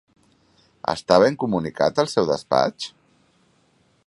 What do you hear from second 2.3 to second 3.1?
despatx?